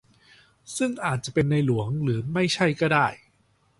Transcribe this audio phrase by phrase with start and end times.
[0.77, 3.07] ซึ่งอาจจะเป็นในหลวง หรือไม่ใช่ก็ได้